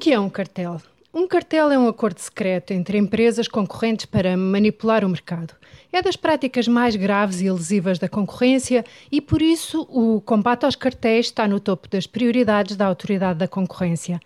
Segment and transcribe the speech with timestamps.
[0.00, 0.80] que é um cartel?
[1.12, 5.54] Um cartel é um acordo secreto entre empresas concorrentes para manipular o mercado.
[5.92, 8.82] É das práticas mais graves e lesivas da concorrência
[9.12, 13.46] e, por isso, o combate aos cartéis está no topo das prioridades da Autoridade da
[13.46, 14.18] Concorrência.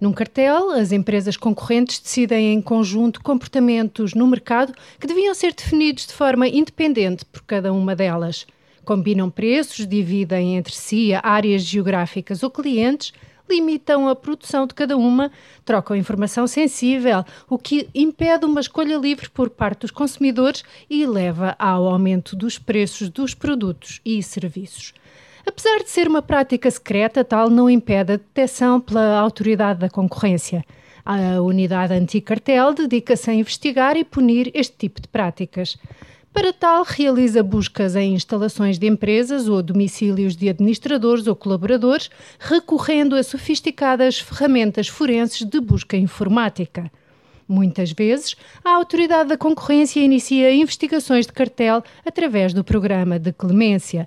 [0.00, 6.08] Num cartel, as empresas concorrentes decidem em conjunto comportamentos no mercado que deviam ser definidos
[6.08, 8.48] de forma independente por cada uma delas.
[8.84, 13.12] Combinam preços, dividem entre si áreas geográficas ou clientes,
[13.50, 15.30] limitam a produção de cada uma,
[15.64, 21.56] trocam informação sensível, o que impede uma escolha livre por parte dos consumidores e leva
[21.58, 24.94] ao aumento dos preços dos produtos e serviços.
[25.46, 30.64] Apesar de ser uma prática secreta, tal não impede a detecção pela autoridade da concorrência.
[31.04, 35.76] A unidade anticartel dedica-se a investigar e punir este tipo de práticas.
[36.32, 43.16] Para tal, realiza buscas em instalações de empresas ou domicílios de administradores ou colaboradores, recorrendo
[43.16, 46.90] a sofisticadas ferramentas forenses de busca informática.
[47.48, 54.06] Muitas vezes, a autoridade da concorrência inicia investigações de cartel através do programa de clemência.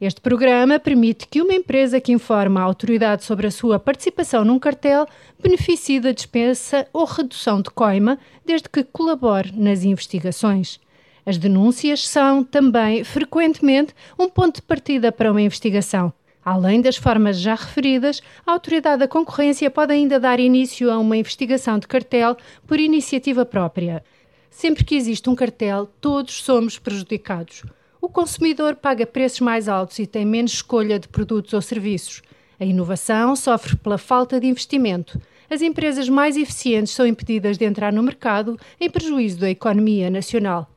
[0.00, 4.58] Este programa permite que uma empresa que informa a autoridade sobre a sua participação num
[4.58, 5.06] cartel
[5.40, 10.80] beneficie da dispensa ou redução de coima, desde que colabore nas investigações.
[11.24, 16.12] As denúncias são também, frequentemente, um ponto de partida para uma investigação.
[16.44, 21.16] Além das formas já referidas, a Autoridade da Concorrência pode ainda dar início a uma
[21.16, 24.02] investigação de cartel por iniciativa própria.
[24.50, 27.62] Sempre que existe um cartel, todos somos prejudicados.
[28.00, 32.20] O consumidor paga preços mais altos e tem menos escolha de produtos ou serviços.
[32.58, 35.20] A inovação sofre pela falta de investimento.
[35.48, 40.68] As empresas mais eficientes são impedidas de entrar no mercado em prejuízo da economia nacional.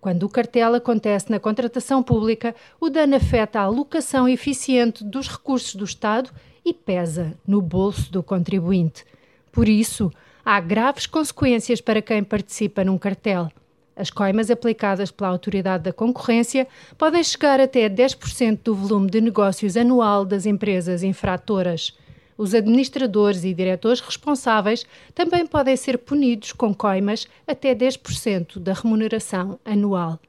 [0.00, 5.74] Quando o cartel acontece na contratação pública, o dano afeta a alocação eficiente dos recursos
[5.74, 6.30] do Estado
[6.64, 9.04] e pesa no bolso do contribuinte.
[9.50, 10.12] Por isso,
[10.44, 13.50] há graves consequências para quem participa num cartel.
[13.96, 19.76] As coimas aplicadas pela Autoridade da Concorrência podem chegar até 10% do volume de negócios
[19.76, 21.92] anual das empresas infratoras.
[22.38, 29.58] Os administradores e diretores responsáveis também podem ser punidos com coimas até 10% da remuneração
[29.64, 30.20] anual.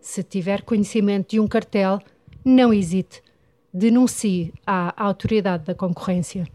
[0.00, 2.00] Se tiver conhecimento de um cartel,
[2.44, 3.20] não hesite.
[3.74, 6.46] Denuncie à Autoridade da Concorrência.